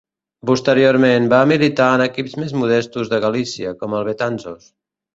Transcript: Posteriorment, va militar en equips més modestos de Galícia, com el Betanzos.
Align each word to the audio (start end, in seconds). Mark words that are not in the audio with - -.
Posteriorment, 0.51 1.27
va 1.33 1.41
militar 1.51 1.91
en 1.99 2.05
equips 2.07 2.35
més 2.41 2.57
modestos 2.63 3.15
de 3.15 3.23
Galícia, 3.29 3.79
com 3.83 3.99
el 4.01 4.13
Betanzos. 4.13 4.71